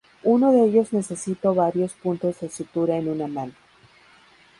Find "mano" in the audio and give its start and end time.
3.27-3.53